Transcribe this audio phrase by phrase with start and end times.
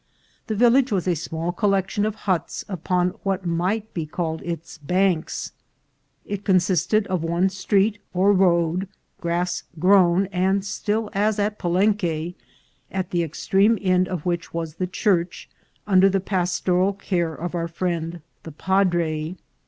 [0.47, 5.51] The village was a small collection of huts upon what might be called its banks.
[6.25, 8.87] It consisted of one street or road,
[9.19, 12.33] grass grown and still as at Palenque,
[12.91, 15.47] at the extreme end of which was the church,
[15.85, 19.35] under the pastoral care of our friend the padre.